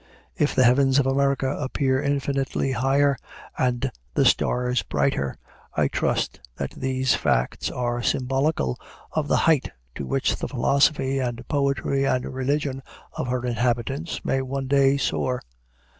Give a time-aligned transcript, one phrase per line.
[0.35, 3.15] If the heavens of America appear infinitely higher,
[3.55, 5.37] and the stars brighter,
[5.75, 8.79] I trust that these facts are symbolical
[9.11, 12.81] of the height to which the philosophy and poetry and religion
[13.13, 15.39] of her inhabitants may one day soar.